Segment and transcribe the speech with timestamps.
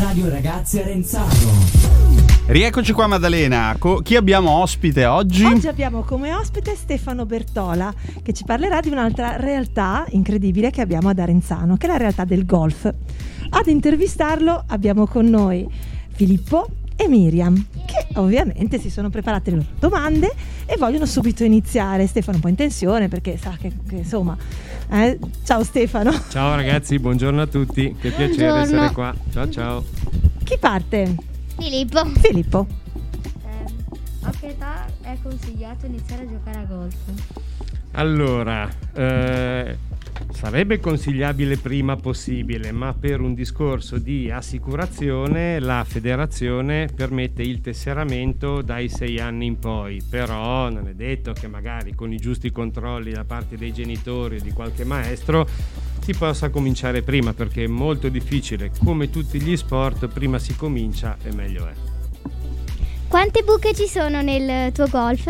[0.00, 1.28] Radio Ragazzi Arenzano.
[2.46, 5.44] Rieccoci qua Maddalena, Co- chi abbiamo ospite oggi?
[5.44, 7.92] Oggi abbiamo come ospite Stefano Bertola
[8.22, 12.24] che ci parlerà di un'altra realtà incredibile che abbiamo ad Arenzano, che è la realtà
[12.24, 12.90] del golf.
[13.50, 15.68] Ad intervistarlo abbiamo con noi
[16.08, 17.54] Filippo e Miriam,
[17.84, 20.32] che ovviamente si sono preparate le loro domande
[20.64, 22.06] e vogliono subito iniziare.
[22.06, 24.34] Stefano un po' in tensione perché sa che, che insomma...
[24.90, 26.12] eh, Ciao Stefano.
[26.28, 28.60] Ciao ragazzi, buongiorno a tutti, che piacere Buongiorno.
[28.82, 29.14] essere qua.
[29.32, 29.84] Ciao ciao.
[30.44, 31.14] Chi parte?
[31.58, 32.04] Filippo.
[32.20, 32.66] Filippo.
[33.44, 33.66] Ehm,
[34.22, 36.94] a che età è consigliato iniziare a giocare a golf?
[37.92, 39.76] Allora, eh,
[40.32, 48.62] sarebbe consigliabile prima possibile, ma per un discorso di assicurazione la federazione permette il tesseramento
[48.62, 53.12] dai sei anni in poi, però non è detto che magari con i giusti controlli
[53.12, 55.46] da parte dei genitori o di qualche maestro
[56.00, 61.16] si possa cominciare prima, perché è molto difficile, come tutti gli sport, prima si comincia
[61.22, 61.72] e meglio è.
[63.06, 65.26] Quante buche ci sono nel tuo golf?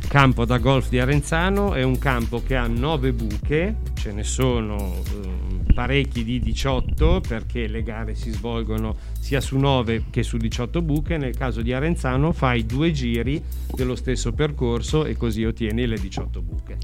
[0.00, 3.74] Il campo da golf di Arenzano è un campo che ha 9 buche,
[4.08, 10.04] ce ne sono eh, parecchi di 18 perché le gare si svolgono sia su 9
[10.08, 11.18] che su 18 buche.
[11.18, 13.42] Nel caso di Arenzano fai due giri
[13.74, 16.78] dello stesso percorso e così ottieni le 18 buche.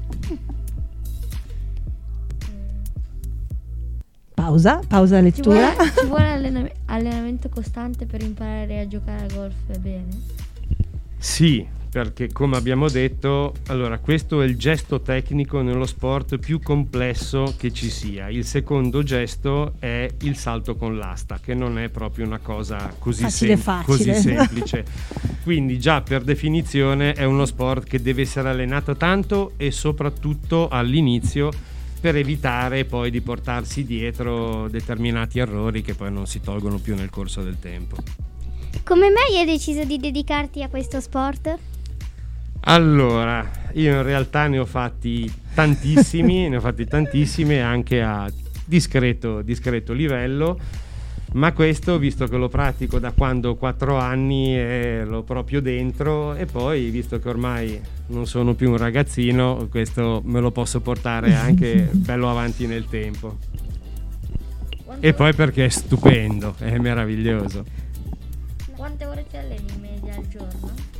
[4.35, 5.71] Pausa, pausa Ci lettura.
[5.73, 10.09] vuole, ci vuole allena- allenamento costante per imparare a giocare a golf bene?
[11.17, 11.65] Sì,
[11.95, 17.71] perché come abbiamo detto, allora questo è il gesto tecnico nello sport più complesso che
[17.71, 18.27] ci sia.
[18.27, 23.21] Il secondo gesto è il salto con l'asta, che non è proprio una cosa così,
[23.21, 23.85] Facile, sem- facile.
[23.85, 24.85] così semplice.
[25.43, 31.49] Quindi già per definizione è uno sport che deve essere allenato tanto e soprattutto all'inizio
[32.01, 37.09] per evitare poi di portarsi dietro determinati errori che poi non si tolgono più nel
[37.09, 37.95] corso del tempo.
[38.83, 41.57] Come mai hai deciso di dedicarti a questo sport?
[42.67, 48.31] Allora, io in realtà ne ho fatti tantissimi, ne ho fatti tantissimi anche a
[48.65, 50.59] discreto, discreto livello,
[51.33, 56.33] ma questo, visto che lo pratico da quando ho 4 anni, eh, l'ho proprio dentro
[56.33, 61.35] e poi, visto che ormai non sono più un ragazzino, questo me lo posso portare
[61.35, 63.37] anche bello avanti nel tempo.
[64.83, 67.63] Quante E poi perché è stupendo, è meraviglioso.
[68.75, 70.94] Quante ore ti alleni in media al giorno?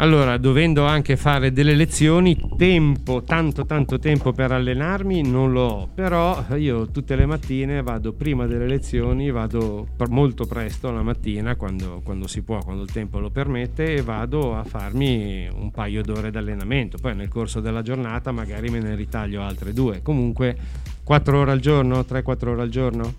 [0.00, 5.88] Allora, dovendo anche fare delle lezioni, tempo, tanto tanto tempo per allenarmi non lo ho,
[5.94, 12.00] però io tutte le mattine vado prima delle lezioni, vado molto presto la mattina quando,
[12.02, 16.30] quando si può, quando il tempo lo permette e vado a farmi un paio d'ore
[16.30, 20.56] d'allenamento, poi nel corso della giornata magari me ne ritaglio altre due, comunque
[21.04, 23.14] 4 ore al giorno, 3-4 ore al giorno?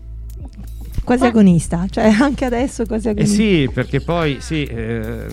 [1.03, 3.35] Quasi agonista, cioè anche adesso quasi Eh agonista.
[3.35, 5.25] sì, perché poi sì, eh,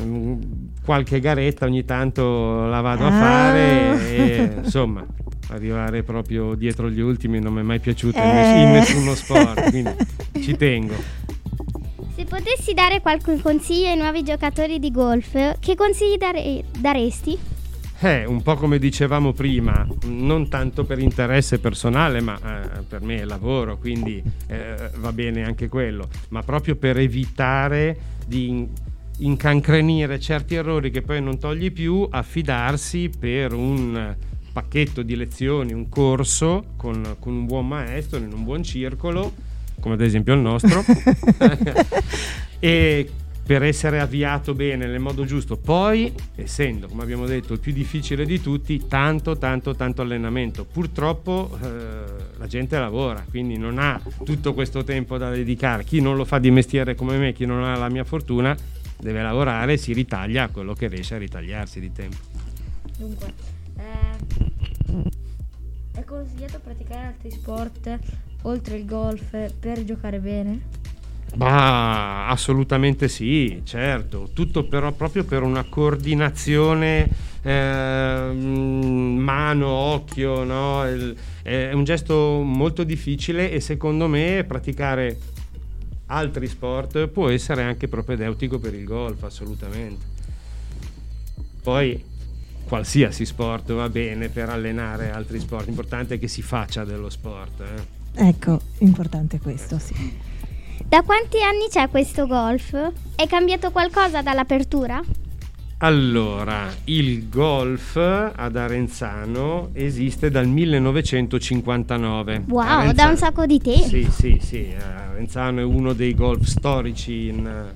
[0.84, 3.10] qualche garetta ogni tanto la vado a Ah.
[3.20, 5.04] fare e insomma
[5.50, 8.32] arrivare proprio dietro gli ultimi non mi è mai piaciuto in, Eh.
[8.32, 9.90] ness- in nessuno sport, quindi
[10.42, 10.94] ci tengo.
[12.16, 17.38] Se potessi dare qualche consiglio ai nuovi giocatori di golf, che consigli dare- daresti?
[18.00, 23.16] Eh, un po' come dicevamo prima, non tanto per interesse personale, ma eh, per me
[23.16, 28.68] è lavoro, quindi eh, va bene anche quello, ma proprio per evitare di in-
[29.18, 34.14] incancrenire certi errori che poi non togli più, affidarsi per un
[34.52, 39.32] pacchetto di lezioni, un corso con, con un buon maestro, in un buon circolo,
[39.80, 40.84] come ad esempio il nostro,
[42.60, 43.10] e
[43.48, 45.56] per essere avviato bene nel modo giusto.
[45.56, 50.66] Poi, essendo, come abbiamo detto, il più difficile di tutti, tanto, tanto, tanto allenamento.
[50.66, 51.66] Purtroppo eh,
[52.36, 55.84] la gente lavora, quindi non ha tutto questo tempo da dedicare.
[55.84, 58.54] Chi non lo fa di mestiere come me, chi non ha la mia fortuna,
[59.00, 62.18] deve lavorare e si ritaglia quello che riesce a ritagliarsi di tempo.
[62.98, 63.32] Dunque,
[63.78, 65.08] eh,
[65.94, 67.98] è consigliato praticare altri sport
[68.42, 70.87] oltre il golf per giocare bene?
[71.34, 74.30] Bah, assolutamente sì, certo.
[74.32, 77.08] Tutto però proprio per una coordinazione
[77.42, 80.88] ehm, mano, occhio, no?
[80.88, 85.18] Il- è un gesto molto difficile e secondo me praticare
[86.06, 90.04] altri sport può essere anche propedeutico per il golf, assolutamente.
[91.62, 92.02] Poi
[92.64, 97.60] qualsiasi sport va bene per allenare altri sport, l'importante è che si faccia dello sport.
[97.60, 98.26] eh.
[98.28, 99.94] Ecco, importante questo, sì.
[100.86, 102.74] Da quanti anni c'è questo golf?
[103.14, 105.02] È cambiato qualcosa dall'apertura?
[105.80, 112.44] Allora, il golf ad Arenzano esiste dal 1959.
[112.48, 113.86] Wow, Arenzano- da un sacco di tempo.
[113.86, 114.68] Sì, sì, sì.
[114.70, 117.70] eh, Arenzano è uno dei golf storici in,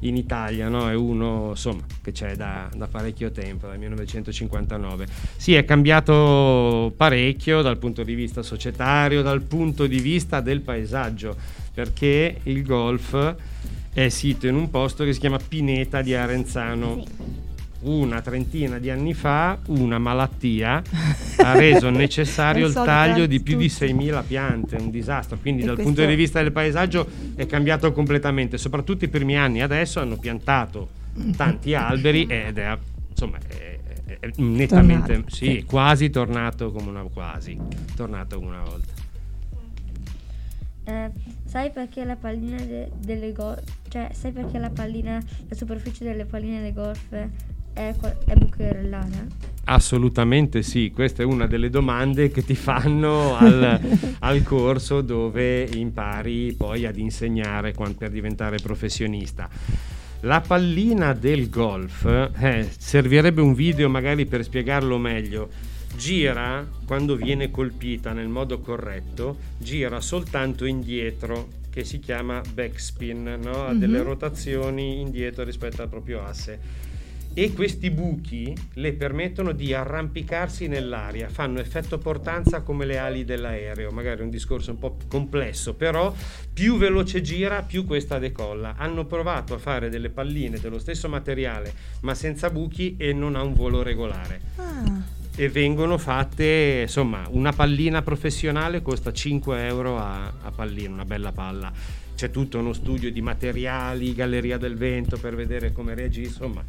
[0.00, 0.88] in Italia, no?
[0.88, 5.06] È uno insomma che c'è da, da parecchio tempo, dal 1959.
[5.36, 11.34] Sì, è cambiato parecchio dal punto di vista societario, dal punto di vista del paesaggio,
[11.72, 13.36] perché il golf
[13.92, 17.04] è sito in un posto che si chiama Pineta di Arenzano.
[17.82, 20.80] Una trentina di anni fa una malattia
[21.38, 23.86] ha reso necessario il taglio di più di tutti.
[23.86, 25.36] 6.000 piante, un disastro.
[25.38, 27.04] Quindi E dal punto di vista del paesaggio
[27.34, 29.62] è cambiato completamente, soprattutto i primi anni.
[29.62, 30.90] Adesso hanno piantato
[31.36, 32.78] tanti alberi ed è
[33.10, 33.80] insomma è,
[34.36, 35.64] nettamente Tornato, sì, sì.
[35.64, 37.58] quasi tornato come una quasi
[37.96, 39.01] tornato una volta.
[40.84, 41.10] Eh,
[41.44, 46.24] sai perché la pallina de- delle golf, cioè sai perché la pallina, la superficie delle
[46.24, 47.12] palline del golf
[47.72, 47.94] è,
[48.26, 49.50] è bucherellata?
[49.64, 53.80] Assolutamente sì, questa è una delle domande che ti fanno al,
[54.20, 59.48] al corso dove impari poi ad insegnare per diventare professionista.
[60.24, 62.04] La pallina del golf,
[62.38, 65.48] eh, servirebbe un video magari per spiegarlo meglio,
[65.96, 73.66] gira quando viene colpita nel modo corretto, gira soltanto indietro, che si chiama backspin, no?
[73.66, 74.04] ha delle Mhm.
[74.04, 76.90] rotazioni indietro rispetto al proprio asse
[77.34, 83.90] e questi buchi le permettono di arrampicarsi nell'aria, fanno effetto portanza come le ali dell'aereo,
[83.90, 86.14] magari un discorso un po' complesso, però
[86.52, 88.74] più veloce gira, più questa decolla.
[88.76, 93.42] Hanno provato a fare delle palline dello stesso materiale, ma senza buchi e non ha
[93.42, 94.40] un volo regolare.
[94.56, 95.01] Ah,
[95.34, 101.32] E vengono fatte, insomma, una pallina professionale costa 5 euro a, a pallina, una bella
[101.32, 101.72] palla.
[102.14, 106.62] C'è tutto uno studio di materiali, galleria del vento per vedere come reagisce, insomma,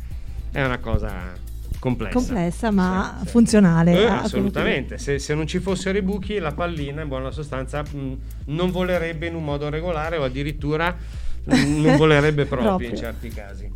[0.52, 1.34] è una cosa
[1.78, 2.18] complessa.
[2.18, 3.92] complessa ma Sì, funzionale.
[3.92, 8.18] Eh, assolutamente, se, se non ci fossero i buchi la pallina in buona sostanza mh,
[8.46, 10.96] non volerebbe in un modo regolare o addirittura
[11.44, 12.90] mh, non volerebbe proprio, Proprio.
[12.90, 13.72] in certi casi.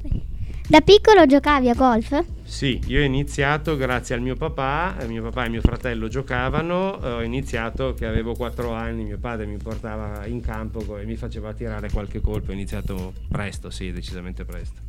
[0.70, 2.26] Da piccolo giocavi a golf?
[2.44, 7.02] Sì, io ho iniziato grazie al mio papà, eh, mio papà e mio fratello giocavano,
[7.02, 11.16] eh, ho iniziato che avevo 4 anni, mio padre mi portava in campo e mi
[11.16, 14.82] faceva tirare qualche colpo, ho iniziato presto, sì, decisamente presto.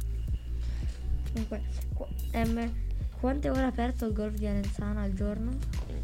[1.33, 1.63] Comunque,
[1.95, 2.73] qu- ehm,
[3.21, 5.51] quante ore è aperto il golf di Arenzano al giorno?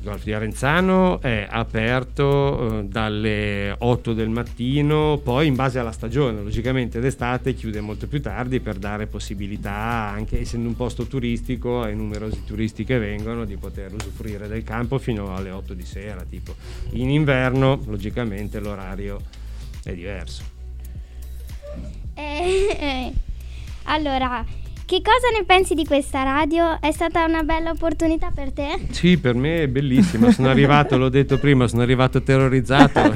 [0.05, 6.43] Golf di Arenzano è aperto eh, dalle 8 del mattino, poi in base alla stagione,
[6.43, 11.97] logicamente d'estate chiude molto più tardi per dare possibilità, anche essendo un posto turistico ai
[11.97, 16.23] numerosi turisti che vengono, di poter usufruire del campo fino alle 8 di sera.
[16.29, 16.55] Tipo.
[16.91, 19.21] In inverno, logicamente, l'orario
[19.83, 20.43] è diverso.
[22.15, 23.13] Eh, eh.
[23.85, 24.45] Allora,
[24.87, 26.79] che cosa ne pensi di questa radio?
[26.81, 28.87] È stata una bella opportunità per te?
[28.91, 30.31] Sì, per me è bellissima.
[30.31, 33.01] Sono arrivato, l'ho detto prima, sono arrivato terrorizzato.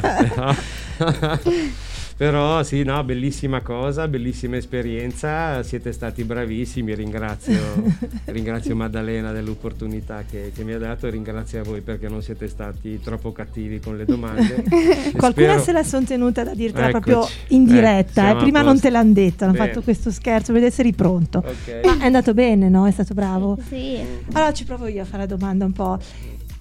[2.18, 5.62] però, sì, no, bellissima cosa, bellissima esperienza.
[5.62, 6.92] Siete stati bravissimi.
[6.92, 7.56] Ringrazio,
[8.26, 12.48] ringrazio Maddalena dell'opportunità che, che mi ha dato e ringrazio a voi perché non siete
[12.48, 14.64] stati troppo cattivi con le domande.
[15.16, 17.04] Qualcuna spero- se la sono tenuta da dirtela Eccoci.
[17.10, 18.26] proprio in Eh, diretta.
[18.26, 18.30] eh.
[18.30, 21.38] a Prima non te l'hanno detto, hanno fatto questo scherzo per essere pronto.
[21.38, 21.84] Ok.
[21.84, 22.84] Ma è andato bene, no?
[22.88, 23.56] È stato bravo.
[23.68, 23.96] Sì.
[24.32, 25.98] Allora ci provo io a fare la domanda un po'.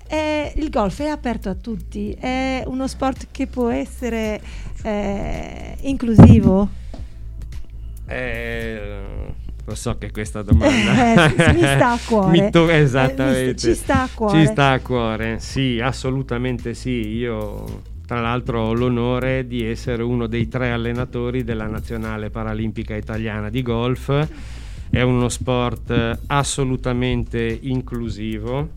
[0.10, 4.42] Eh, il golf è aperto a tutti, è uno sport che può essere
[4.84, 6.70] eh, inclusivo?
[8.08, 8.80] Eh,
[9.66, 12.32] lo so che questa domanda Eh, mi sta a cuore.
[12.32, 13.44] Mi to- Eh, esattamente.
[13.52, 14.40] mi sta- ci sta a cuore.
[14.40, 17.08] Ci sta a cuore, sì, assolutamente sì.
[17.18, 23.50] Io, tra l'altro, ho l'onore di essere uno dei tre allenatori della nazionale paralimpica italiana
[23.50, 24.28] di golf.
[24.90, 28.70] È uno sport eh, assolutamente inclusivo,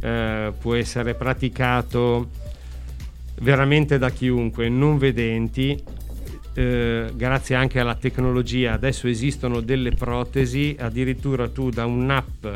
[0.00, 2.28] eh, può essere praticato
[3.40, 5.82] veramente da chiunque, non vedenti,
[6.54, 8.72] eh, grazie anche alla tecnologia.
[8.72, 12.46] Adesso esistono delle protesi, addirittura tu da un'app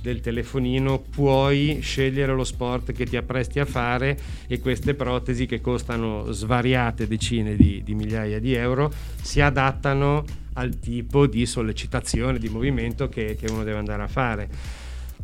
[0.00, 5.60] del telefonino puoi scegliere lo sport che ti appresti a fare e queste protesi che
[5.60, 10.24] costano svariate decine di, di migliaia di euro si adattano
[10.54, 14.48] al tipo di sollecitazione, di movimento che, che uno deve andare a fare.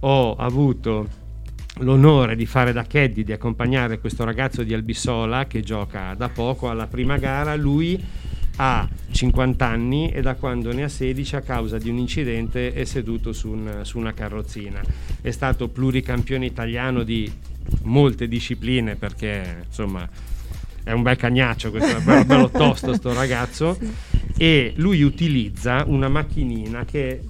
[0.00, 1.22] Ho avuto
[1.78, 6.68] l'onore di fare da caddy, di accompagnare questo ragazzo di Albissola che gioca da poco
[6.68, 7.54] alla prima gara.
[7.56, 8.02] Lui
[8.56, 12.84] ha 50 anni e da quando ne ha 16 a causa di un incidente è
[12.84, 14.80] seduto su, un- su una carrozzina.
[15.20, 17.30] È stato pluricampione italiano di
[17.82, 20.08] molte discipline perché insomma
[20.84, 23.78] è un bel cagnaccio questo, è bello, bello tosto sto ragazzo
[24.36, 27.22] e lui utilizza una macchinina che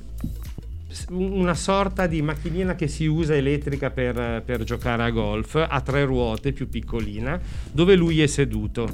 [1.11, 6.05] una sorta di macchinina che si usa elettrica per, per giocare a golf, a tre
[6.05, 8.89] ruote più piccolina, dove lui è seduto.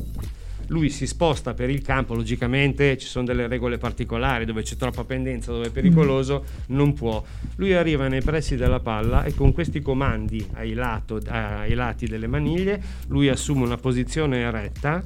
[0.68, 5.02] Lui si sposta per il campo, logicamente ci sono delle regole particolari, dove c'è troppa
[5.02, 7.24] pendenza, dove è pericoloso, non può.
[7.56, 12.28] Lui arriva nei pressi della palla e con questi comandi ai, lato- ai lati delle
[12.28, 15.02] maniglie, lui assume una posizione eretta,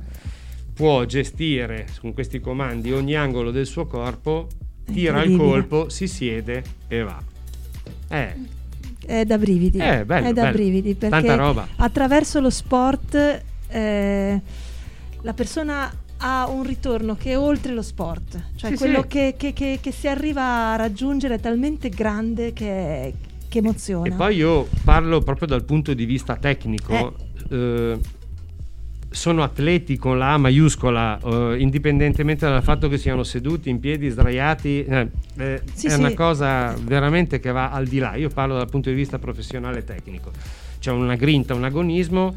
[0.75, 4.49] può gestire con questi comandi ogni angolo del suo corpo,
[4.93, 7.23] tira il colpo, si siede e va.
[8.09, 8.35] Eh,
[9.05, 9.79] È da brividi.
[9.79, 10.55] Eh, bello, è da bello.
[10.55, 11.69] brividi perché Tanta roba.
[11.77, 14.41] attraverso lo sport eh,
[15.23, 19.09] la persona ha un ritorno che è oltre lo sport, cioè Sì, quello sì.
[19.09, 23.13] Che, che- che- che si arriva a raggiungere è talmente grande che,
[23.49, 24.07] che emoziona.
[24.07, 27.15] E poi io parlo proprio dal punto di vista tecnico.
[27.51, 27.99] eh,
[29.15, 34.09] sono atleti con la A maiuscola, eh, indipendentemente dal fatto che siano seduti, in piedi,
[34.09, 35.99] sdraiati, eh, eh, Sì, è sì.
[35.99, 38.17] una cosa veramente che va al di là.
[38.17, 40.33] Io parlo dal punto di vista professionale e tecnico.
[40.81, 42.35] C'è una grinta, un agonismo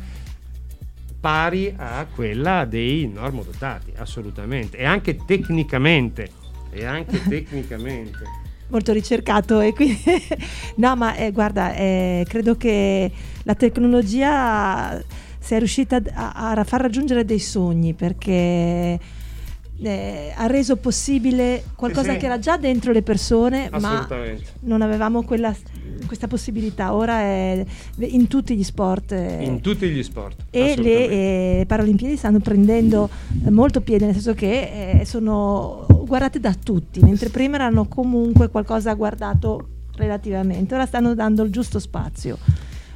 [1.19, 4.77] pari a quella dei normodotati, assolutamente.
[4.77, 6.29] E anche tecnicamente.
[6.69, 8.45] E anche tecnicamente.
[8.69, 9.97] molto ricercato e quindi
[10.75, 13.09] no ma eh, guarda eh, credo che
[13.43, 15.01] la tecnologia
[15.47, 18.99] sia riuscita a, a far raggiungere dei sogni perché
[19.79, 22.17] eh, ha reso possibile qualcosa Sì, sì.
[22.17, 24.05] che era già dentro le persone ma
[24.61, 25.55] non avevamo quella,
[26.05, 26.93] questa possibilità.
[26.93, 27.63] Ora è
[27.99, 30.35] in tutti gli sport eh, In tutti gli sport.
[30.49, 31.09] e le
[31.61, 33.09] eh, Paralimpiadi stanno prendendo
[33.49, 38.93] molto piede, nel senso che eh, sono guardate da tutti, mentre prima erano comunque qualcosa
[38.95, 42.37] guardato relativamente, ora stanno dando il giusto spazio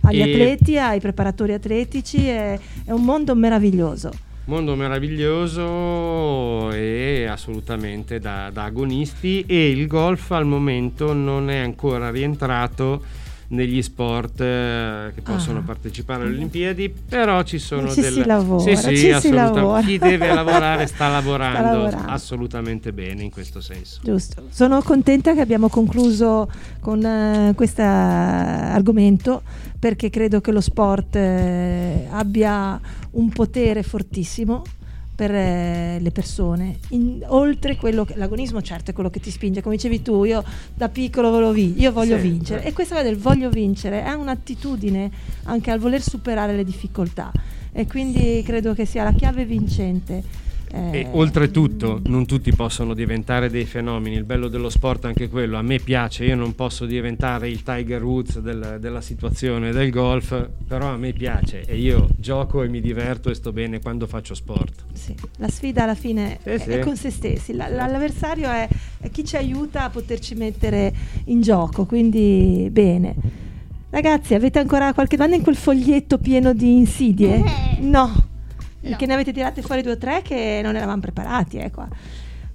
[0.01, 4.12] agli E- atleti, ai preparatori atletici, è, è un mondo meraviglioso.
[4.46, 12.10] Mondo meraviglioso e assolutamente da, da agonisti e il golf al momento non è ancora
[12.10, 13.03] rientrato
[13.51, 15.63] negli sport eh, che possono Ah.
[15.63, 18.22] partecipare alle Olimpiadi, però ci sono Ci delle...
[18.22, 19.81] si lavora, Sì, sì, ci si lavora.
[19.81, 22.12] Chi deve lavorare sta lavorando, Sta lavorando.
[22.12, 24.00] assolutamente bene in questo senso.
[24.03, 24.43] Giusto.
[24.50, 29.41] Sono contenta che abbiamo concluso con eh, questo argomento
[29.79, 32.79] perché credo che lo sport eh, abbia
[33.12, 34.62] un potere fortissimo
[35.13, 39.62] per eh, le persone, In- oltre quello che l'agonismo certo è quello che ti spinge,
[39.62, 42.70] come dicevi tu, io da piccolo volevo vi- io voglio Sì, vincere eh.
[42.70, 45.12] e questa cosa del voglio vincere è un'attitudine
[45.44, 47.32] anche al voler superare le difficoltà
[47.72, 50.50] e quindi credo che sia la chiave vincente.
[50.74, 55.28] E eh, oltretutto non tutti possono diventare dei fenomeni, il bello dello sport è anche
[55.30, 59.90] quello, a me piace, io non posso diventare il Tiger Woods del- della situazione del
[59.92, 64.08] golf, però a me piace e io gioco e mi diverto e sto bene quando
[64.08, 64.86] faccio sport.
[64.94, 66.70] Sì, la sfida alla fine Sì, è, sì.
[66.70, 68.68] è con se stessi, La- la- l'avversario è,
[69.00, 70.94] è chi ci aiuta a poterci mettere
[71.25, 73.16] in gioco, quindi bene.
[73.90, 77.36] Ragazzi, avete ancora qualche domanda in quel foglietto pieno di insidie?
[77.36, 77.82] Eh.
[77.82, 78.30] No,
[78.82, 78.90] No.
[78.90, 81.88] perché ne avete tirate fuori due o tre che non eravamo preparati, eh, qua.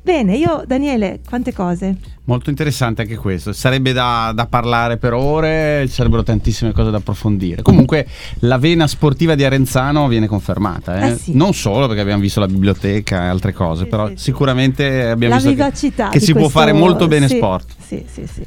[0.03, 1.97] Bene, io, Daniele, quante cose?
[2.27, 3.53] Molto interessante anche questo.
[3.53, 7.63] Sarebbe da, da parlare per ore, ci sarebbero tantissime cose da approfondire.
[7.63, 8.07] Comunque,
[8.41, 11.01] la vena sportiva di Arenzano viene confermata.
[11.01, 11.09] eh.
[11.11, 11.35] Eh sì.
[11.35, 14.23] Non solo perché abbiamo visto la biblioteca e altre cose, Sì, però sì, sì.
[14.23, 17.75] sicuramente abbiamo la visto che- vivacità che, si può fare molto bene sì, sport.
[17.85, 18.43] Sì, sì, sì.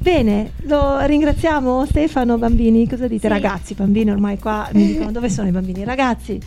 [0.00, 3.22] Bene, lo ringraziamo Stefano, bambini, cosa dite?
[3.22, 3.28] Sì.
[3.28, 5.84] Ragazzi, bambini ormai qua mi dicono dove sono i bambini?
[5.84, 6.40] Ragazzi,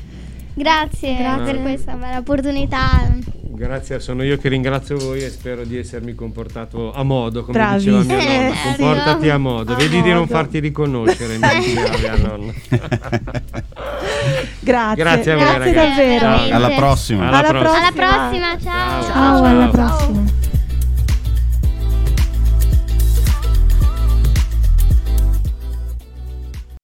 [0.54, 1.44] Grazie, Grazie.
[1.54, 3.30] per questa bella opportunità.
[3.54, 8.02] Grazie, sono io che ringrazio voi e spero di essermi comportato a modo, come Bravissimo.
[8.02, 8.50] diceva mia nonna.
[8.50, 10.34] Eh, Comportati a modo, A vedi di non modo.
[10.34, 12.54] farti riconoscere, mi diceva mia nonna.
[14.60, 15.04] grazie.
[15.04, 15.74] Grazie a voi, Grazie ragazzi.
[15.74, 16.20] davvero.
[16.20, 16.56] Ciao.
[16.56, 17.28] Alla prossima.
[17.28, 17.78] Alla Alla prossima.
[17.78, 18.18] Alla prossima.
[18.18, 19.04] prossima, ciao.
[19.04, 19.96] Ciao, alla Ciao.
[19.98, 20.21] prossima.